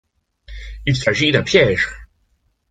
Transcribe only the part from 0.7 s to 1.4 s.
Il s’agit